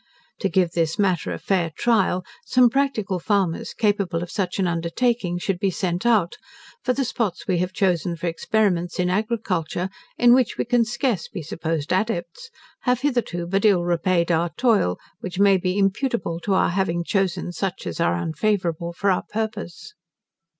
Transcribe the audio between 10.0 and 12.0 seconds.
in which we can scarce be supposed